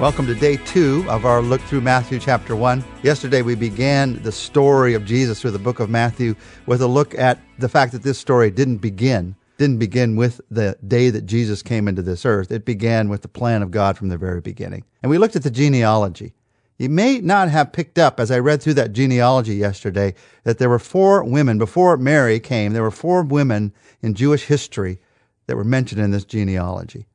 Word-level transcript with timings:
Welcome 0.00 0.28
to 0.28 0.34
day 0.36 0.58
two 0.58 1.04
of 1.08 1.24
our 1.24 1.42
look 1.42 1.60
through 1.62 1.80
Matthew 1.80 2.20
chapter 2.20 2.54
one. 2.54 2.84
Yesterday 3.02 3.42
we 3.42 3.56
began 3.56 4.22
the 4.22 4.30
story 4.30 4.94
of 4.94 5.04
Jesus 5.04 5.40
through 5.40 5.50
the 5.50 5.58
book 5.58 5.80
of 5.80 5.90
Matthew 5.90 6.36
with 6.66 6.82
a 6.82 6.86
look 6.86 7.18
at 7.18 7.40
the 7.58 7.68
fact 7.68 7.90
that 7.90 8.04
this 8.04 8.16
story 8.16 8.48
didn't 8.52 8.76
begin, 8.76 9.34
didn't 9.56 9.78
begin 9.78 10.14
with 10.14 10.40
the 10.52 10.78
day 10.86 11.10
that 11.10 11.26
Jesus 11.26 11.64
came 11.64 11.88
into 11.88 12.00
this 12.00 12.24
earth. 12.24 12.52
It 12.52 12.64
began 12.64 13.08
with 13.08 13.22
the 13.22 13.28
plan 13.28 13.60
of 13.60 13.72
God 13.72 13.98
from 13.98 14.08
the 14.08 14.16
very 14.16 14.40
beginning. 14.40 14.84
And 15.02 15.10
we 15.10 15.18
looked 15.18 15.34
at 15.34 15.42
the 15.42 15.50
genealogy. 15.50 16.32
You 16.78 16.90
may 16.90 17.18
not 17.18 17.48
have 17.48 17.72
picked 17.72 17.98
up 17.98 18.20
as 18.20 18.30
I 18.30 18.38
read 18.38 18.62
through 18.62 18.74
that 18.74 18.92
genealogy 18.92 19.56
yesterday 19.56 20.14
that 20.44 20.58
there 20.58 20.68
were 20.68 20.78
four 20.78 21.24
women 21.24 21.58
before 21.58 21.96
Mary 21.96 22.38
came. 22.38 22.72
There 22.72 22.84
were 22.84 22.92
four 22.92 23.24
women 23.24 23.74
in 24.00 24.14
Jewish 24.14 24.44
history 24.44 25.00
that 25.48 25.56
were 25.56 25.64
mentioned 25.64 26.00
in 26.00 26.12
this 26.12 26.24
genealogy. 26.24 27.08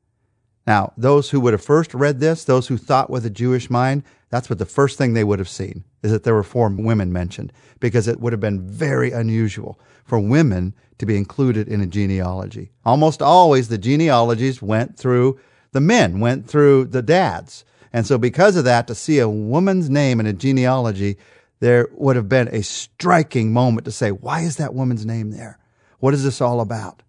Now, 0.65 0.93
those 0.95 1.29
who 1.29 1.39
would 1.41 1.53
have 1.53 1.63
first 1.63 1.93
read 1.93 2.19
this, 2.19 2.45
those 2.45 2.67
who 2.67 2.77
thought 2.77 3.09
with 3.09 3.25
a 3.25 3.29
Jewish 3.29 3.69
mind, 3.69 4.03
that's 4.29 4.49
what 4.49 4.59
the 4.59 4.65
first 4.65 4.97
thing 4.97 5.13
they 5.13 5.23
would 5.23 5.39
have 5.39 5.49
seen 5.49 5.83
is 6.01 6.11
that 6.11 6.23
there 6.23 6.33
were 6.33 6.43
four 6.43 6.69
women 6.69 7.11
mentioned 7.11 7.51
because 7.79 8.07
it 8.07 8.19
would 8.19 8.33
have 8.33 8.39
been 8.39 8.67
very 8.67 9.11
unusual 9.11 9.79
for 10.05 10.19
women 10.19 10.73
to 10.97 11.05
be 11.05 11.17
included 11.17 11.67
in 11.67 11.81
a 11.81 11.87
genealogy. 11.87 12.71
Almost 12.85 13.21
always 13.21 13.67
the 13.67 13.77
genealogies 13.77 14.61
went 14.61 14.97
through 14.97 15.39
the 15.71 15.81
men, 15.81 16.19
went 16.19 16.47
through 16.47 16.85
the 16.85 17.01
dads. 17.01 17.65
And 17.91 18.07
so 18.07 18.17
because 18.17 18.55
of 18.55 18.63
that, 18.65 18.87
to 18.87 18.95
see 18.95 19.19
a 19.19 19.29
woman's 19.29 19.89
name 19.89 20.19
in 20.19 20.25
a 20.25 20.33
genealogy, 20.33 21.17
there 21.59 21.87
would 21.93 22.15
have 22.15 22.29
been 22.29 22.47
a 22.49 22.63
striking 22.63 23.53
moment 23.53 23.85
to 23.85 23.91
say, 23.91 24.11
why 24.11 24.41
is 24.41 24.57
that 24.57 24.73
woman's 24.73 25.05
name 25.05 25.31
there? 25.31 25.59
What 25.99 26.13
is 26.13 26.23
this 26.23 26.41
all 26.41 26.59
about? 26.59 27.03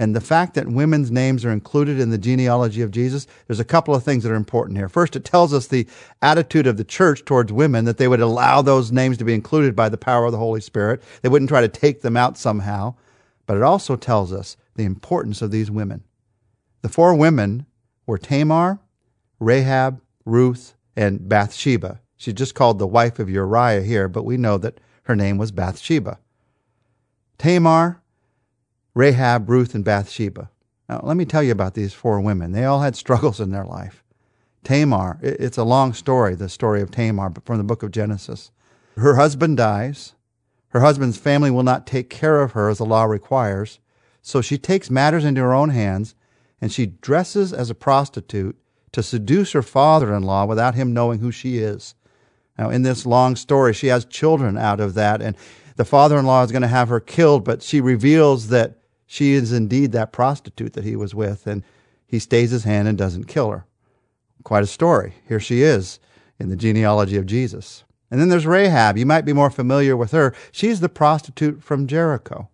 And 0.00 0.14
the 0.14 0.20
fact 0.20 0.54
that 0.54 0.68
women's 0.68 1.10
names 1.10 1.44
are 1.44 1.50
included 1.50 1.98
in 1.98 2.10
the 2.10 2.18
genealogy 2.18 2.82
of 2.82 2.92
Jesus, 2.92 3.26
there's 3.46 3.58
a 3.58 3.64
couple 3.64 3.94
of 3.96 4.04
things 4.04 4.22
that 4.22 4.30
are 4.30 4.36
important 4.36 4.78
here. 4.78 4.88
First, 4.88 5.16
it 5.16 5.24
tells 5.24 5.52
us 5.52 5.66
the 5.66 5.88
attitude 6.22 6.68
of 6.68 6.76
the 6.76 6.84
church 6.84 7.24
towards 7.24 7.52
women, 7.52 7.84
that 7.84 7.98
they 7.98 8.06
would 8.06 8.20
allow 8.20 8.62
those 8.62 8.92
names 8.92 9.18
to 9.18 9.24
be 9.24 9.34
included 9.34 9.74
by 9.74 9.88
the 9.88 9.98
power 9.98 10.26
of 10.26 10.32
the 10.32 10.38
Holy 10.38 10.60
Spirit. 10.60 11.02
They 11.22 11.28
wouldn't 11.28 11.48
try 11.48 11.62
to 11.62 11.68
take 11.68 12.02
them 12.02 12.16
out 12.16 12.38
somehow. 12.38 12.94
But 13.46 13.56
it 13.56 13.62
also 13.62 13.96
tells 13.96 14.32
us 14.32 14.56
the 14.76 14.84
importance 14.84 15.42
of 15.42 15.50
these 15.50 15.70
women. 15.70 16.04
The 16.82 16.88
four 16.88 17.14
women 17.14 17.66
were 18.06 18.18
Tamar, 18.18 18.78
Rahab, 19.40 20.00
Ruth, 20.24 20.76
and 20.94 21.28
Bathsheba. 21.28 22.00
She's 22.16 22.34
just 22.34 22.54
called 22.54 22.78
the 22.78 22.86
wife 22.86 23.18
of 23.18 23.30
Uriah 23.30 23.82
here, 23.82 24.06
but 24.06 24.24
we 24.24 24.36
know 24.36 24.58
that 24.58 24.78
her 25.04 25.16
name 25.16 25.38
was 25.38 25.50
Bathsheba. 25.50 26.18
Tamar, 27.38 28.02
Rahab, 28.98 29.48
Ruth, 29.48 29.76
and 29.76 29.84
Bathsheba. 29.84 30.50
Now, 30.88 31.00
let 31.04 31.16
me 31.16 31.24
tell 31.24 31.40
you 31.40 31.52
about 31.52 31.74
these 31.74 31.92
four 31.92 32.20
women. 32.20 32.50
They 32.50 32.64
all 32.64 32.80
had 32.80 32.96
struggles 33.04 33.38
in 33.38 33.52
their 33.52 33.64
life. 33.64 34.02
Tamar, 34.64 35.20
it's 35.22 35.56
a 35.56 35.62
long 35.62 35.94
story, 35.94 36.34
the 36.34 36.48
story 36.48 36.82
of 36.82 36.90
Tamar, 36.90 37.32
from 37.44 37.58
the 37.58 37.64
book 37.64 37.84
of 37.84 37.92
Genesis. 37.92 38.50
Her 38.96 39.14
husband 39.14 39.56
dies. 39.56 40.14
Her 40.70 40.80
husband's 40.80 41.16
family 41.16 41.48
will 41.48 41.62
not 41.62 41.86
take 41.86 42.10
care 42.10 42.42
of 42.42 42.52
her 42.52 42.68
as 42.68 42.78
the 42.78 42.84
law 42.84 43.04
requires. 43.04 43.78
So 44.20 44.40
she 44.42 44.58
takes 44.58 44.90
matters 44.90 45.24
into 45.24 45.42
her 45.42 45.54
own 45.54 45.70
hands 45.70 46.16
and 46.60 46.72
she 46.72 46.86
dresses 46.86 47.52
as 47.52 47.70
a 47.70 47.76
prostitute 47.76 48.58
to 48.90 49.02
seduce 49.04 49.52
her 49.52 49.62
father 49.62 50.12
in 50.12 50.24
law 50.24 50.44
without 50.44 50.74
him 50.74 50.92
knowing 50.92 51.20
who 51.20 51.30
she 51.30 51.58
is. 51.58 51.94
Now, 52.58 52.68
in 52.70 52.82
this 52.82 53.06
long 53.06 53.36
story, 53.36 53.72
she 53.74 53.86
has 53.86 54.04
children 54.04 54.58
out 54.58 54.80
of 54.80 54.94
that, 54.94 55.22
and 55.22 55.36
the 55.76 55.84
father 55.84 56.18
in 56.18 56.26
law 56.26 56.42
is 56.42 56.50
going 56.50 56.62
to 56.62 56.68
have 56.68 56.88
her 56.88 56.98
killed, 56.98 57.44
but 57.44 57.62
she 57.62 57.80
reveals 57.80 58.48
that 58.48 58.77
she 59.10 59.32
is 59.32 59.52
indeed 59.52 59.92
that 59.92 60.12
prostitute 60.12 60.74
that 60.74 60.84
he 60.84 60.94
was 60.94 61.14
with, 61.14 61.46
and 61.46 61.64
he 62.06 62.18
stays 62.18 62.50
his 62.50 62.64
hand 62.64 62.86
and 62.86 62.98
doesn't 62.98 63.24
kill 63.24 63.50
her. 63.50 63.64
Quite 64.44 64.62
a 64.62 64.66
story. 64.66 65.14
Here 65.26 65.40
she 65.40 65.62
is 65.62 65.98
in 66.38 66.50
the 66.50 66.56
genealogy 66.56 67.16
of 67.16 67.24
Jesus. 67.24 67.84
And 68.10 68.20
then 68.20 68.28
there's 68.28 68.46
Rahab. 68.46 68.98
You 68.98 69.06
might 69.06 69.24
be 69.24 69.32
more 69.32 69.48
familiar 69.48 69.96
with 69.96 70.10
her. 70.12 70.34
She's 70.52 70.80
the 70.80 70.90
prostitute 70.90 71.64
from 71.64 71.86
Jericho. 71.86 72.50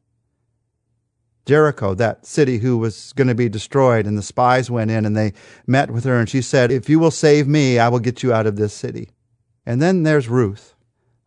Jericho, 1.44 1.92
that 1.94 2.24
city 2.24 2.58
who 2.58 2.78
was 2.78 3.12
going 3.14 3.28
to 3.28 3.34
be 3.34 3.48
destroyed, 3.48 4.06
and 4.06 4.16
the 4.16 4.22
spies 4.22 4.70
went 4.70 4.92
in 4.92 5.04
and 5.04 5.16
they 5.16 5.32
met 5.66 5.90
with 5.90 6.04
her, 6.04 6.20
and 6.20 6.28
she 6.28 6.40
said, 6.40 6.70
If 6.70 6.88
you 6.88 7.00
will 7.00 7.10
save 7.10 7.48
me, 7.48 7.80
I 7.80 7.88
will 7.88 7.98
get 7.98 8.22
you 8.22 8.32
out 8.32 8.46
of 8.46 8.54
this 8.54 8.72
city. 8.72 9.10
And 9.66 9.82
then 9.82 10.04
there's 10.04 10.28
Ruth 10.28 10.73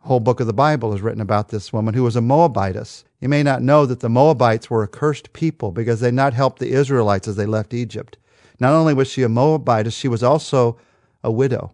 whole 0.07 0.19
book 0.19 0.39
of 0.39 0.47
the 0.47 0.53
Bible 0.53 0.93
is 0.93 1.01
written 1.01 1.21
about 1.21 1.49
this 1.49 1.71
woman 1.71 1.93
who 1.93 2.03
was 2.03 2.15
a 2.15 2.21
Moabitess. 2.21 3.03
You 3.19 3.29
may 3.29 3.43
not 3.43 3.61
know 3.61 3.85
that 3.85 3.99
the 3.99 4.09
Moabites 4.09 4.69
were 4.69 4.83
a 4.83 4.87
cursed 4.87 5.33
people 5.33 5.71
because 5.71 5.99
they 5.99 6.11
not 6.11 6.33
helped 6.33 6.59
the 6.59 6.71
Israelites 6.71 7.27
as 7.27 7.35
they 7.35 7.45
left 7.45 7.73
Egypt. 7.73 8.17
Not 8.59 8.73
only 8.73 8.93
was 8.93 9.09
she 9.09 9.23
a 9.23 9.29
Moabitess, 9.29 9.93
she 9.93 10.07
was 10.07 10.23
also 10.23 10.77
a 11.23 11.31
widow. 11.31 11.73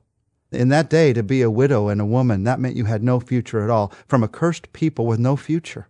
In 0.51 0.69
that 0.69 0.89
day, 0.89 1.13
to 1.13 1.23
be 1.23 1.41
a 1.41 1.49
widow 1.49 1.87
and 1.87 2.01
a 2.01 2.05
woman, 2.05 2.43
that 2.43 2.59
meant 2.59 2.75
you 2.75 2.85
had 2.85 3.03
no 3.03 3.19
future 3.19 3.63
at 3.63 3.69
all, 3.69 3.91
from 4.07 4.23
a 4.23 4.27
cursed 4.27 4.73
people 4.73 5.05
with 5.05 5.19
no 5.19 5.35
future. 5.35 5.87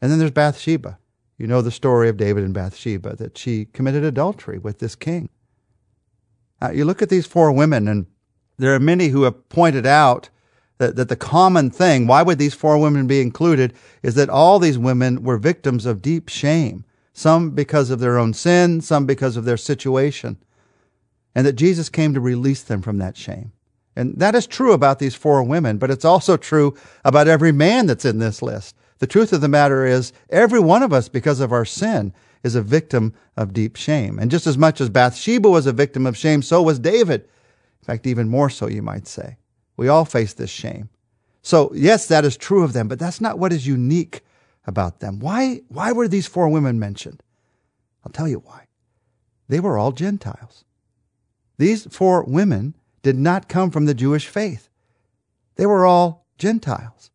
And 0.00 0.10
then 0.10 0.18
there's 0.18 0.30
Bathsheba. 0.30 0.98
You 1.38 1.46
know 1.46 1.60
the 1.60 1.70
story 1.70 2.08
of 2.08 2.16
David 2.16 2.44
and 2.44 2.54
Bathsheba, 2.54 3.16
that 3.16 3.36
she 3.36 3.66
committed 3.66 4.04
adultery 4.04 4.58
with 4.58 4.78
this 4.78 4.94
king. 4.94 5.28
Now, 6.60 6.70
you 6.70 6.84
look 6.84 7.02
at 7.02 7.10
these 7.10 7.26
four 7.26 7.52
women, 7.52 7.88
and 7.88 8.06
there 8.56 8.74
are 8.74 8.80
many 8.80 9.08
who 9.08 9.24
have 9.24 9.48
pointed 9.50 9.84
out 9.84 10.30
that, 10.78 10.96
that 10.96 11.08
the 11.08 11.16
common 11.16 11.70
thing, 11.70 12.06
why 12.06 12.22
would 12.22 12.38
these 12.38 12.54
four 12.54 12.78
women 12.78 13.06
be 13.06 13.20
included, 13.20 13.72
is 14.02 14.14
that 14.14 14.28
all 14.28 14.58
these 14.58 14.78
women 14.78 15.22
were 15.22 15.38
victims 15.38 15.86
of 15.86 16.02
deep 16.02 16.28
shame, 16.28 16.84
some 17.12 17.50
because 17.50 17.90
of 17.90 18.00
their 18.00 18.18
own 18.18 18.34
sin, 18.34 18.80
some 18.80 19.06
because 19.06 19.36
of 19.36 19.44
their 19.44 19.56
situation, 19.56 20.36
and 21.34 21.46
that 21.46 21.54
Jesus 21.54 21.88
came 21.88 22.14
to 22.14 22.20
release 22.20 22.62
them 22.62 22.82
from 22.82 22.98
that 22.98 23.16
shame. 23.16 23.52
And 23.94 24.18
that 24.18 24.34
is 24.34 24.46
true 24.46 24.72
about 24.72 24.98
these 24.98 25.14
four 25.14 25.42
women, 25.42 25.78
but 25.78 25.90
it's 25.90 26.04
also 26.04 26.36
true 26.36 26.76
about 27.04 27.28
every 27.28 27.52
man 27.52 27.86
that's 27.86 28.04
in 28.04 28.18
this 28.18 28.42
list. 28.42 28.76
The 28.98 29.06
truth 29.06 29.32
of 29.32 29.40
the 29.40 29.48
matter 29.48 29.86
is, 29.86 30.12
every 30.28 30.60
one 30.60 30.82
of 30.82 30.92
us, 30.92 31.08
because 31.08 31.40
of 31.40 31.52
our 31.52 31.64
sin, 31.64 32.12
is 32.42 32.54
a 32.54 32.62
victim 32.62 33.14
of 33.36 33.54
deep 33.54 33.76
shame. 33.76 34.18
And 34.18 34.30
just 34.30 34.46
as 34.46 34.58
much 34.58 34.80
as 34.80 34.90
Bathsheba 34.90 35.48
was 35.48 35.66
a 35.66 35.72
victim 35.72 36.06
of 36.06 36.16
shame, 36.16 36.42
so 36.42 36.62
was 36.62 36.78
David. 36.78 37.22
In 37.22 37.84
fact, 37.84 38.06
even 38.06 38.28
more 38.28 38.50
so, 38.50 38.68
you 38.68 38.82
might 38.82 39.06
say. 39.06 39.36
We 39.76 39.88
all 39.88 40.04
face 40.04 40.32
this 40.32 40.50
shame. 40.50 40.88
So, 41.42 41.70
yes, 41.74 42.06
that 42.06 42.24
is 42.24 42.36
true 42.36 42.64
of 42.64 42.72
them, 42.72 42.88
but 42.88 42.98
that's 42.98 43.20
not 43.20 43.38
what 43.38 43.52
is 43.52 43.66
unique 43.66 44.22
about 44.66 45.00
them. 45.00 45.20
Why, 45.20 45.60
why 45.68 45.92
were 45.92 46.08
these 46.08 46.26
four 46.26 46.48
women 46.48 46.78
mentioned? 46.78 47.22
I'll 48.04 48.12
tell 48.12 48.28
you 48.28 48.38
why. 48.38 48.66
They 49.48 49.60
were 49.60 49.78
all 49.78 49.92
Gentiles. 49.92 50.64
These 51.58 51.86
four 51.86 52.24
women 52.24 52.74
did 53.02 53.16
not 53.16 53.48
come 53.48 53.70
from 53.70 53.86
the 53.86 53.94
Jewish 53.94 54.26
faith. 54.26 54.68
They 55.54 55.66
were 55.66 55.86
all 55.86 56.26
Gentiles. 56.38 57.10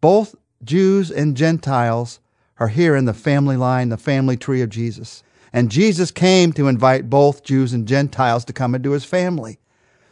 Both 0.00 0.34
Jews 0.62 1.10
and 1.10 1.36
Gentiles 1.36 2.20
are 2.58 2.68
here 2.68 2.96
in 2.96 3.04
the 3.04 3.14
family 3.14 3.56
line, 3.56 3.88
the 3.88 3.96
family 3.96 4.36
tree 4.36 4.62
of 4.62 4.70
Jesus. 4.70 5.22
And 5.52 5.70
Jesus 5.70 6.10
came 6.10 6.52
to 6.54 6.68
invite 6.68 7.08
both 7.08 7.44
Jews 7.44 7.72
and 7.72 7.86
Gentiles 7.86 8.44
to 8.46 8.52
come 8.52 8.74
into 8.74 8.90
his 8.90 9.04
family. 9.04 9.58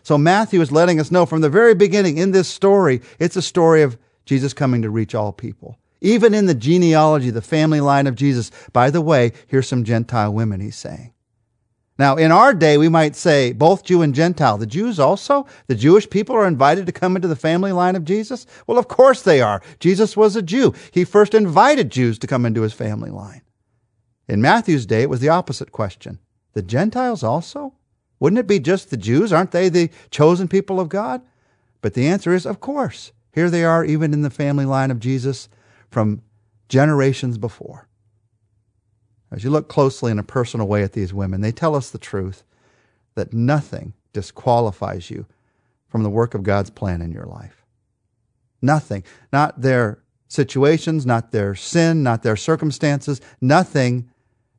So 0.07 0.17
Matthew 0.17 0.61
is 0.61 0.71
letting 0.71 1.01
us 1.01 1.11
know 1.11 1.27
from 1.27 1.41
the 1.41 1.51
very 1.51 1.75
beginning 1.75 2.17
in 2.17 2.31
this 2.31 2.47
story, 2.47 3.03
it's 3.19 3.35
a 3.35 3.43
story 3.43 3.83
of 3.83 3.99
Jesus 4.25 4.55
coming 4.55 4.83
to 4.83 4.89
reach 4.89 5.17
all 5.17 5.33
people. 5.33 5.81
Even 6.01 6.33
in 6.33 6.47
the 6.47 6.55
genealogy, 6.55 7.31
the 7.31 7.43
family 7.43 7.81
line 7.81 8.07
of 8.07 8.15
Jesus. 8.15 8.53
By 8.73 8.91
the 8.91 9.01
way, 9.01 9.33
here's 9.49 9.67
some 9.67 9.83
Gentile 9.83 10.33
women, 10.33 10.61
he's 10.61 10.77
saying. 10.77 11.13
Now, 11.99 12.15
in 12.15 12.31
our 12.31 12.55
day, 12.55 12.79
we 12.79 12.89
might 12.89 13.17
say 13.17 13.51
both 13.51 13.83
Jew 13.83 14.01
and 14.01 14.15
Gentile. 14.15 14.59
The 14.59 14.65
Jews 14.65 15.01
also? 15.01 15.45
The 15.67 15.75
Jewish 15.75 16.09
people 16.09 16.37
are 16.37 16.47
invited 16.47 16.87
to 16.87 16.93
come 16.93 17.17
into 17.17 17.27
the 17.27 17.35
family 17.35 17.73
line 17.73 17.97
of 17.97 18.05
Jesus? 18.05 18.47
Well, 18.69 18.79
of 18.79 18.87
course 18.87 19.23
they 19.23 19.41
are. 19.41 19.61
Jesus 19.81 20.17
was 20.17 20.37
a 20.37 20.41
Jew. 20.41 20.73
He 20.93 21.05
first 21.05 21.35
invited 21.35 21.91
Jews 21.91 22.17
to 22.21 22.29
come 22.29 22.47
into 22.47 22.63
his 22.63 22.73
family 22.73 23.11
line. 23.11 23.43
In 24.29 24.41
Matthew's 24.41 24.87
day, 24.87 25.03
it 25.03 25.11
was 25.11 25.19
the 25.19 25.31
opposite 25.31 25.73
question. 25.73 26.21
The 26.53 26.63
Gentiles 26.63 27.25
also? 27.25 27.75
Wouldn't 28.19 28.39
it 28.39 28.47
be 28.47 28.59
just 28.59 28.91
the 28.91 28.97
Jews? 28.97 29.33
Aren't 29.33 29.51
they 29.51 29.69
the 29.69 29.91
chosen 30.11 30.49
people 30.49 30.81
of 30.81 30.89
God? 30.89 31.23
But 31.83 31.95
the 31.95 32.09
answer 32.09 32.33
is, 32.33 32.47
of 32.47 32.61
course. 32.61 33.13
Here 33.33 33.51
they 33.51 33.65
are, 33.65 33.85
even 33.85 34.13
in 34.15 34.23
the 34.23 34.31
family 34.31 34.65
line 34.65 34.91
of 34.91 34.99
Jesus 34.99 35.49
from 35.91 36.23
generations 36.69 37.37
before. 37.39 37.87
As 39.31 39.45
you 39.45 39.51
look 39.51 39.69
closely 39.69 40.11
in 40.11 40.19
a 40.19 40.25
personal 40.25 40.67
way 40.67 40.83
at 40.83 40.93
these 40.93 41.13
women, 41.13 41.43
they 41.43 41.53
tell 41.53 41.75
us 41.75 41.91
the 41.91 41.99
truth 41.99 42.45
that 43.15 43.33
nothing 43.33 43.93
disqualifies 44.13 45.11
you 45.11 45.27
from 45.89 46.03
the 46.03 46.11
work 46.11 46.35
of 46.35 46.43
God's 46.43 46.71
plan 46.71 47.03
in 47.03 47.13
your 47.13 47.27
life. 47.27 47.65
Nothing. 48.63 49.05
Not 49.33 49.61
their 49.61 49.99
situations, 50.29 51.05
not 51.05 51.33
their 51.33 51.55
sin, 51.55 52.03
not 52.03 52.23
their 52.23 52.37
circumstances. 52.37 53.21
Nothing 53.41 54.09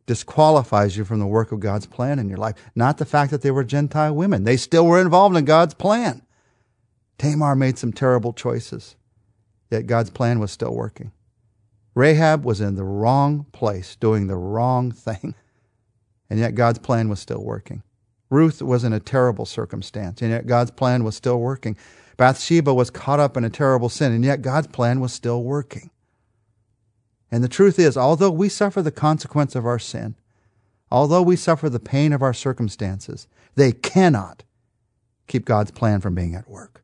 disqualifies 0.07 0.98
you 0.98 1.06
from 1.06 1.19
the 1.19 1.27
work 1.27 1.51
of 1.51 1.59
God's 1.59 1.86
plan 1.86 2.18
in 2.18 2.30
your 2.30 2.39
life. 2.39 2.56
Not 2.74 2.98
the 2.98 3.06
fact 3.06 3.30
that 3.30 3.44
they 3.44 3.51
were 3.51 3.63
Gentile 3.63 4.15
women. 4.15 4.45
They 4.45 4.57
still 4.57 4.88
were 4.88 5.00
involved 5.00 5.38
in 5.38 5.45
God's 5.45 5.75
plan. 5.75 6.24
Tamar 7.19 7.56
made 7.56 7.77
some 7.77 7.94
terrible 7.94 8.33
choices, 8.33 8.95
yet 9.69 9.86
God's 9.86 10.09
plan 10.09 10.39
was 10.39 10.51
still 10.51 10.74
working. 10.74 11.12
Rahab 11.94 12.45
was 12.45 12.62
in 12.62 12.75
the 12.75 12.83
wrong 12.83 13.45
place, 13.51 13.95
doing 13.95 14.27
the 14.27 14.36
wrong 14.36 14.92
thing, 14.92 15.36
and 16.30 16.39
yet 16.39 16.56
God's 16.56 16.80
plan 16.80 17.10
was 17.10 17.19
still 17.19 17.44
working. 17.44 17.83
Ruth 18.30 18.62
was 18.62 18.83
in 18.83 18.94
a 18.94 19.00
terrible 19.00 19.45
circumstance, 19.45 20.21
and 20.21 20.31
yet 20.31 20.48
God's 20.48 20.71
plan 20.71 21.03
was 21.03 21.15
still 21.15 21.39
working. 21.39 21.77
Bathsheba 22.18 22.74
was 22.74 22.89
caught 22.89 23.19
up 23.19 23.38
in 23.38 23.44
a 23.44 23.50
terrible 23.50 23.89
sin, 23.89 24.12
and 24.12 24.24
yet 24.24 24.42
God's 24.42 24.68
plan 24.68 25.00
was 25.00 25.13
still 25.13 25.44
working. 25.44 25.89
And 27.31 27.44
the 27.44 27.50
truth 27.50 27.77
is, 27.77 27.97
although 27.97 28.31
we 28.31 28.50
suffer 28.50 28.81
the 28.81 28.91
consequence 28.91 29.56
of 29.56 29.65
our 29.65 29.79
sin, 29.79 30.15
although 30.91 31.21
we 31.21 31.35
suffer 31.35 31.69
the 31.69 31.79
pain 31.79 32.13
of 32.13 32.21
our 32.21 32.33
circumstances, 32.33 33.27
they 33.56 33.71
cannot 33.71 34.44
keep 35.27 35.45
God's 35.45 35.71
plan 35.71 36.00
from 36.00 36.15
being 36.15 36.35
at 36.35 36.50
work. 36.50 36.83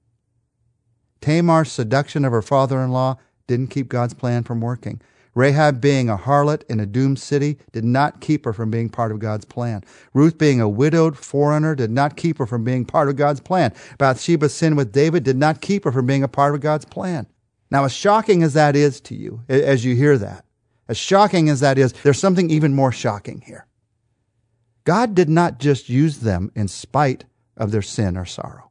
Tamar's 1.21 1.71
seduction 1.71 2.25
of 2.25 2.33
her 2.33 2.41
father 2.41 2.81
in 2.81 2.91
law 2.91 3.17
didn't 3.47 3.69
keep 3.69 3.87
God's 3.87 4.13
plan 4.13 4.43
from 4.43 4.59
working. 4.59 5.01
Rahab 5.35 5.81
being 5.81 6.09
a 6.09 6.17
harlot 6.17 6.63
in 6.69 6.79
a 6.79 6.85
doomed 6.85 7.17
city 7.17 7.57
did 7.71 7.83
not 7.83 8.21
keep 8.21 8.45
her 8.45 8.53
from 8.53 8.69
being 8.69 8.89
part 8.89 9.11
of 9.11 9.19
God's 9.19 9.45
plan. 9.45 9.83
Ruth 10.13 10.37
being 10.37 10.61
a 10.61 10.69
widowed 10.69 11.17
foreigner 11.17 11.75
did 11.75 11.89
not 11.89 12.17
keep 12.17 12.37
her 12.37 12.45
from 12.45 12.63
being 12.63 12.85
part 12.85 13.09
of 13.09 13.15
God's 13.15 13.39
plan. 13.39 13.73
Bathsheba's 13.97 14.53
sin 14.53 14.75
with 14.75 14.91
David 14.91 15.23
did 15.23 15.37
not 15.37 15.61
keep 15.61 15.85
her 15.85 15.91
from 15.91 16.05
being 16.05 16.23
a 16.23 16.27
part 16.27 16.53
of 16.53 16.61
God's 16.61 16.85
plan. 16.85 17.25
Now, 17.73 17.85
as 17.85 17.91
shocking 17.91 18.43
as 18.43 18.53
that 18.53 18.75
is 18.75 19.01
to 19.01 19.15
you, 19.15 19.41
as 19.49 19.83
you 19.83 19.95
hear 19.95 20.15
that, 20.19 20.45
as 20.87 20.95
shocking 20.95 21.49
as 21.49 21.59
that 21.61 21.79
is, 21.79 21.91
there's 21.91 22.19
something 22.19 22.51
even 22.51 22.75
more 22.75 22.91
shocking 22.91 23.41
here. 23.41 23.65
God 24.83 25.15
did 25.15 25.27
not 25.27 25.57
just 25.59 25.89
use 25.89 26.19
them 26.19 26.51
in 26.53 26.67
spite 26.67 27.25
of 27.57 27.71
their 27.71 27.81
sin 27.81 28.15
or 28.15 28.25
sorrow. 28.25 28.69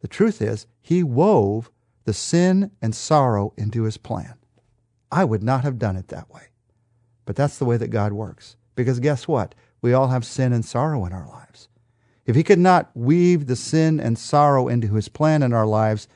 The 0.00 0.08
truth 0.08 0.42
is, 0.42 0.66
He 0.82 1.02
wove 1.02 1.70
the 2.04 2.12
sin 2.12 2.72
and 2.82 2.94
sorrow 2.94 3.54
into 3.56 3.84
His 3.84 3.96
plan. 3.96 4.34
I 5.10 5.24
would 5.24 5.42
not 5.42 5.64
have 5.64 5.78
done 5.78 5.96
it 5.96 6.08
that 6.08 6.28
way. 6.28 6.48
But 7.24 7.36
that's 7.36 7.56
the 7.56 7.64
way 7.64 7.78
that 7.78 7.88
God 7.88 8.12
works. 8.12 8.56
Because 8.74 9.00
guess 9.00 9.26
what? 9.26 9.54
We 9.80 9.94
all 9.94 10.08
have 10.08 10.26
sin 10.26 10.52
and 10.52 10.64
sorrow 10.64 11.06
in 11.06 11.14
our 11.14 11.26
lives. 11.26 11.68
If 12.26 12.36
He 12.36 12.44
could 12.44 12.58
not 12.58 12.90
weave 12.94 13.46
the 13.46 13.56
sin 13.56 13.98
and 13.98 14.18
sorrow 14.18 14.68
into 14.68 14.92
His 14.92 15.08
plan 15.08 15.42
in 15.42 15.54
our 15.54 15.66
lives, 15.66 16.06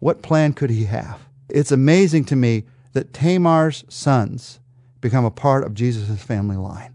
what 0.00 0.22
plan 0.22 0.52
could 0.52 0.70
He 0.70 0.84
have? 0.86 1.20
It's 1.48 1.72
amazing 1.72 2.24
to 2.26 2.36
me 2.36 2.64
that 2.92 3.12
Tamar's 3.12 3.84
sons 3.88 4.58
become 5.00 5.24
a 5.24 5.30
part 5.30 5.64
of 5.64 5.74
Jesus' 5.74 6.22
family 6.22 6.56
line. 6.56 6.94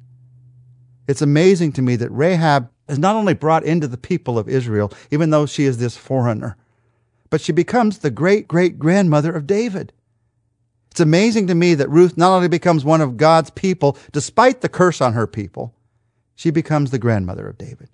It's 1.07 1.21
amazing 1.21 1.71
to 1.73 1.81
me 1.81 1.95
that 1.95 2.09
Rahab 2.09 2.69
is 2.87 2.99
not 2.99 3.15
only 3.15 3.33
brought 3.33 3.63
into 3.63 3.87
the 3.87 3.97
people 3.97 4.37
of 4.37 4.49
Israel, 4.49 4.91
even 5.11 5.29
though 5.29 5.45
she 5.45 5.65
is 5.65 5.77
this 5.77 5.97
foreigner, 5.97 6.57
but 7.29 7.41
she 7.41 7.51
becomes 7.51 7.99
the 7.99 8.11
great 8.11 8.47
great 8.47 8.77
grandmother 8.79 9.33
of 9.33 9.47
David. 9.47 9.93
It's 10.91 10.99
amazing 10.99 11.47
to 11.47 11.55
me 11.55 11.73
that 11.75 11.89
Ruth 11.89 12.17
not 12.17 12.31
only 12.31 12.47
becomes 12.47 12.85
one 12.85 13.01
of 13.01 13.17
God's 13.17 13.49
people, 13.49 13.97
despite 14.11 14.61
the 14.61 14.69
curse 14.69 15.01
on 15.01 15.13
her 15.13 15.27
people, 15.27 15.75
she 16.35 16.51
becomes 16.51 16.91
the 16.91 16.99
grandmother 16.99 17.47
of 17.47 17.57
David. 17.57 17.89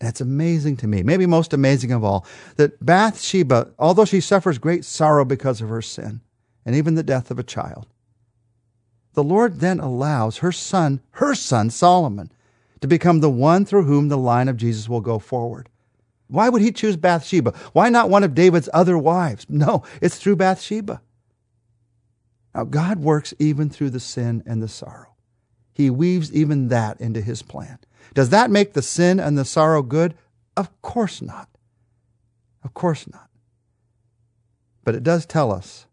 It's 0.00 0.20
amazing 0.20 0.76
to 0.78 0.86
me, 0.86 1.02
maybe 1.02 1.26
most 1.26 1.52
amazing 1.52 1.92
of 1.92 2.04
all, 2.04 2.26
that 2.56 2.84
Bathsheba, 2.84 3.72
although 3.78 4.04
she 4.04 4.20
suffers 4.20 4.58
great 4.58 4.84
sorrow 4.84 5.24
because 5.24 5.62
of 5.62 5.68
her 5.68 5.82
sin 5.82 6.20
and 6.66 6.74
even 6.74 6.94
the 6.94 7.02
death 7.02 7.30
of 7.30 7.38
a 7.38 7.44
child, 7.44 7.86
the 9.14 9.24
Lord 9.24 9.60
then 9.60 9.80
allows 9.80 10.38
her 10.38 10.52
son, 10.52 11.00
her 11.12 11.34
son 11.34 11.70
Solomon, 11.70 12.30
to 12.82 12.86
become 12.86 13.20
the 13.20 13.30
one 13.30 13.64
through 13.64 13.84
whom 13.84 14.08
the 14.08 14.18
line 14.18 14.48
of 14.48 14.58
Jesus 14.58 14.88
will 14.88 15.00
go 15.00 15.18
forward. 15.18 15.70
Why 16.28 16.50
would 16.50 16.60
he 16.60 16.72
choose 16.72 16.96
Bathsheba? 16.96 17.54
Why 17.72 17.88
not 17.88 18.10
one 18.10 18.24
of 18.24 18.34
David's 18.34 18.68
other 18.74 18.98
wives? 18.98 19.46
No, 19.48 19.82
it's 20.02 20.18
through 20.18 20.36
Bathsheba. 20.36 21.00
Now, 22.54 22.64
God 22.64 22.98
works 22.98 23.32
even 23.38 23.70
through 23.70 23.90
the 23.90 24.00
sin 24.00 24.42
and 24.44 24.62
the 24.62 24.68
sorrow. 24.68 25.14
He 25.72 25.88
weaves 25.88 26.32
even 26.32 26.68
that 26.68 27.00
into 27.00 27.20
His 27.20 27.42
plan. 27.42 27.78
Does 28.14 28.30
that 28.30 28.50
make 28.50 28.72
the 28.72 28.82
sin 28.82 29.20
and 29.20 29.36
the 29.36 29.44
sorrow 29.44 29.82
good? 29.82 30.14
Of 30.56 30.70
course 30.82 31.20
not. 31.20 31.48
Of 32.64 32.74
course 32.74 33.06
not. 33.12 33.28
But 34.84 34.94
it 34.94 35.02
does 35.02 35.26
tell 35.26 35.52
us, 35.52 35.86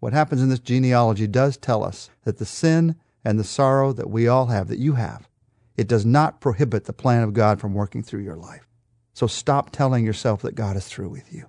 what 0.00 0.12
happens 0.12 0.42
in 0.42 0.50
this 0.50 0.58
genealogy 0.58 1.26
does 1.26 1.56
tell 1.56 1.82
us 1.82 2.10
that 2.24 2.38
the 2.38 2.44
sin 2.44 2.96
and 3.24 3.38
the 3.38 3.44
sorrow 3.44 3.92
that 3.92 4.10
we 4.10 4.28
all 4.28 4.46
have, 4.46 4.68
that 4.68 4.78
you 4.78 4.94
have, 4.94 5.28
it 5.76 5.88
does 5.88 6.04
not 6.04 6.40
prohibit 6.40 6.84
the 6.84 6.92
plan 6.92 7.22
of 7.22 7.32
God 7.32 7.60
from 7.60 7.74
working 7.74 8.02
through 8.02 8.20
your 8.20 8.36
life. 8.36 8.68
So 9.14 9.26
stop 9.26 9.70
telling 9.70 10.04
yourself 10.04 10.42
that 10.42 10.54
God 10.54 10.76
is 10.76 10.86
through 10.86 11.08
with 11.08 11.32
you. 11.32 11.48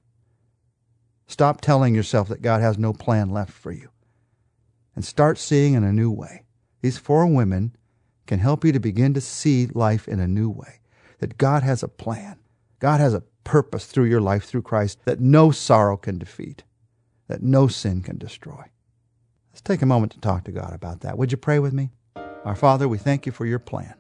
Stop 1.28 1.62
telling 1.62 1.96
yourself 1.96 2.28
that 2.30 2.42
God 2.42 2.62
has 2.62 2.78
no 2.78 2.94
plan 2.94 3.30
left 3.30 3.52
for 3.52 3.72
you 3.72 3.90
and 4.96 5.04
start 5.04 5.38
seeing 5.38 5.74
in 5.74 5.84
a 5.84 5.92
new 5.92 6.12
way. 6.12 6.44
These 6.82 6.98
four 6.98 7.26
women 7.26 7.76
can 8.28 8.40
help 8.40 8.66
you 8.66 8.72
to 8.72 8.80
begin 8.80 9.14
to 9.14 9.22
see 9.22 9.68
life 9.68 10.08
in 10.08 10.20
a 10.20 10.28
new 10.28 10.50
way. 10.50 10.80
That 11.20 11.38
God 11.38 11.64
has 11.64 11.84
a 11.84 11.88
plan. 11.88 12.40
God 12.80 13.00
has 13.00 13.14
a 13.14 13.24
purpose 13.44 13.86
through 13.86 14.06
your 14.06 14.22
life 14.22 14.44
through 14.44 14.64
Christ 14.64 15.00
that 15.06 15.20
no 15.20 15.52
sorrow 15.52 15.98
can 15.98 16.18
defeat, 16.18 16.64
that 17.28 17.42
no 17.42 17.68
sin 17.68 18.02
can 18.02 18.18
destroy. 18.18 18.66
Let's 19.52 19.62
take 19.62 19.82
a 19.82 19.86
moment 19.86 20.12
to 20.14 20.20
talk 20.20 20.44
to 20.46 20.52
God 20.52 20.74
about 20.74 21.02
that. 21.02 21.18
Would 21.18 21.32
you 21.32 21.38
pray 21.38 21.60
with 21.60 21.72
me? 21.72 21.92
Our 22.44 22.56
Father, 22.56 22.88
we 22.88 22.98
thank 22.98 23.26
you 23.26 23.32
for 23.32 23.46
your 23.46 23.60
plan. 23.60 23.96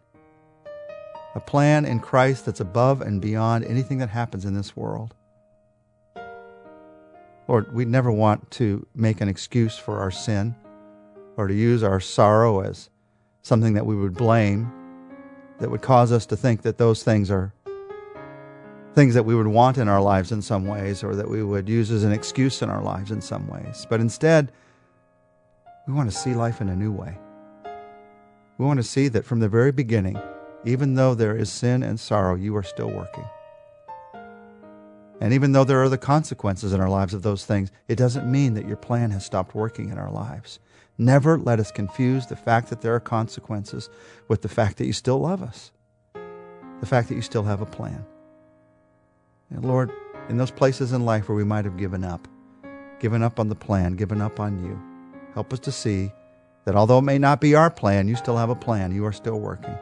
A 1.35 1.39
plan 1.39 1.85
in 1.85 1.99
Christ 1.99 2.45
that's 2.45 2.59
above 2.59 3.01
and 3.01 3.21
beyond 3.21 3.65
anything 3.65 3.97
that 3.99 4.09
happens 4.09 4.45
in 4.45 4.53
this 4.53 4.75
world. 4.75 5.13
Lord, 7.47 7.73
we 7.73 7.85
never 7.85 8.11
want 8.11 8.49
to 8.51 8.85
make 8.95 9.21
an 9.21 9.29
excuse 9.29 9.77
for 9.77 9.99
our 9.99 10.11
sin 10.11 10.55
or 11.37 11.47
to 11.47 11.53
use 11.53 11.83
our 11.83 11.99
sorrow 11.99 12.61
as 12.61 12.89
something 13.45 13.75
that 13.75 13.85
we 13.85 13.95
would 13.95 14.15
blame, 14.15 14.71
that 15.59 15.69
would 15.69 15.83
cause 15.83 16.11
us 16.11 16.25
to 16.25 16.35
think 16.35 16.63
that 16.63 16.79
those 16.79 17.03
things 17.03 17.29
are 17.29 17.53
things 18.95 19.13
that 19.13 19.21
we 19.21 19.35
would 19.35 19.45
want 19.45 19.77
in 19.77 19.87
our 19.87 20.01
lives 20.01 20.31
in 20.31 20.41
some 20.41 20.65
ways, 20.65 21.03
or 21.03 21.13
that 21.15 21.29
we 21.29 21.43
would 21.43 21.69
use 21.69 21.91
as 21.91 22.03
an 22.03 22.11
excuse 22.11 22.63
in 22.63 22.71
our 22.71 22.81
lives 22.81 23.11
in 23.11 23.21
some 23.21 23.47
ways. 23.47 23.85
But 23.87 24.01
instead, 24.01 24.51
we 25.87 25.93
want 25.93 26.09
to 26.09 26.17
see 26.17 26.33
life 26.33 26.59
in 26.59 26.69
a 26.69 26.75
new 26.75 26.91
way. 26.91 27.15
We 28.57 28.65
want 28.65 28.79
to 28.79 28.83
see 28.83 29.09
that 29.09 29.25
from 29.25 29.41
the 29.41 29.49
very 29.49 29.71
beginning, 29.71 30.19
even 30.63 30.95
though 30.95 31.13
there 31.13 31.35
is 31.35 31.51
sin 31.51 31.83
and 31.83 31.99
sorrow, 31.99 32.33
you 32.33 32.55
are 32.55 32.63
still 32.63 32.89
working. 32.89 33.25
And 35.21 35.33
even 35.33 35.53
though 35.53 35.63
there 35.63 35.81
are 35.81 35.89
the 35.89 35.97
consequences 35.97 36.73
in 36.73 36.81
our 36.81 36.89
lives 36.89 37.13
of 37.13 37.21
those 37.21 37.45
things, 37.45 37.71
it 37.87 37.95
doesn't 37.95 38.29
mean 38.29 38.53
that 38.55 38.67
your 38.67 38.77
plan 38.77 39.11
has 39.11 39.25
stopped 39.25 39.55
working 39.55 39.89
in 39.89 39.97
our 39.97 40.11
lives. 40.11 40.59
Never 40.97 41.37
let 41.37 41.59
us 41.59 41.71
confuse 41.71 42.27
the 42.27 42.35
fact 42.35 42.69
that 42.69 42.81
there 42.81 42.95
are 42.95 42.99
consequences 42.99 43.89
with 44.27 44.41
the 44.41 44.49
fact 44.49 44.77
that 44.77 44.85
you 44.85 44.93
still 44.93 45.19
love 45.19 45.41
us, 45.41 45.71
the 46.13 46.85
fact 46.85 47.09
that 47.09 47.15
you 47.15 47.21
still 47.21 47.43
have 47.43 47.61
a 47.61 47.65
plan. 47.65 48.05
And 49.49 49.63
Lord, 49.63 49.91
in 50.29 50.37
those 50.37 50.51
places 50.51 50.91
in 50.91 51.05
life 51.05 51.29
where 51.29 51.35
we 51.35 51.43
might 51.43 51.65
have 51.65 51.77
given 51.77 52.03
up, 52.03 52.27
given 52.99 53.23
up 53.23 53.39
on 53.39 53.49
the 53.49 53.55
plan, 53.55 53.95
given 53.95 54.21
up 54.21 54.39
on 54.39 54.63
you, 54.63 54.79
help 55.33 55.53
us 55.53 55.59
to 55.59 55.71
see 55.71 56.11
that 56.65 56.75
although 56.75 56.99
it 56.99 57.03
may 57.03 57.19
not 57.19 57.39
be 57.39 57.55
our 57.55 57.69
plan, 57.69 58.07
you 58.07 58.15
still 58.15 58.37
have 58.37 58.49
a 58.49 58.55
plan. 58.55 58.91
You 58.91 59.05
are 59.05 59.13
still 59.13 59.39
working. 59.39 59.77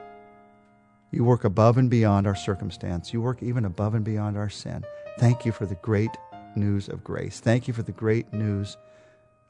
You 1.12 1.24
work 1.24 1.44
above 1.44 1.78
and 1.78 1.90
beyond 1.90 2.28
our 2.28 2.36
circumstance. 2.36 3.14
You 3.14 3.22
work 3.22 3.42
even 3.42 3.66
above 3.66 3.94
and 3.94 4.04
beyond 4.04 4.36
our 4.36 4.50
sin. 4.50 4.84
Thank 5.20 5.46
you 5.46 5.52
for 5.52 5.66
the 5.66 5.76
great 5.76 6.12
news 6.56 6.90
of 6.90 7.04
grace. 7.04 7.40
Thank 7.40 7.68
you 7.68 7.74
for 7.74 7.84
the 7.84 7.92
great 7.92 8.34
news 8.34 8.78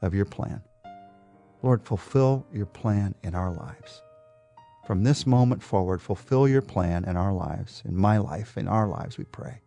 of 0.02 0.14
your 0.14 0.24
plan. 0.24 0.62
Lord, 1.62 1.82
fulfill 1.82 2.46
your 2.52 2.66
plan 2.66 3.14
in 3.22 3.34
our 3.34 3.52
lives. 3.52 4.02
From 4.86 5.02
this 5.02 5.26
moment 5.26 5.62
forward, 5.62 6.02
fulfill 6.02 6.46
your 6.46 6.60
plan 6.60 7.04
in 7.04 7.16
our 7.16 7.32
lives, 7.32 7.82
in 7.86 7.96
my 7.96 8.18
life, 8.18 8.58
in 8.58 8.68
our 8.68 8.86
lives, 8.86 9.16
we 9.16 9.24
pray. 9.24 9.62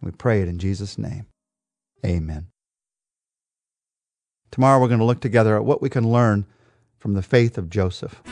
And 0.00 0.10
we 0.10 0.12
pray 0.12 0.40
it 0.40 0.48
in 0.48 0.58
Jesus' 0.58 0.96
name. 0.96 1.26
Amen. 2.04 2.46
Tomorrow 4.52 4.80
we're 4.80 4.88
going 4.88 5.00
to 5.00 5.04
look 5.04 5.20
together 5.20 5.56
at 5.56 5.64
what 5.64 5.82
we 5.82 5.90
can 5.90 6.10
learn 6.10 6.46
from 6.98 7.14
the 7.14 7.22
faith 7.22 7.58
of 7.58 7.68
Joseph. 7.68 8.22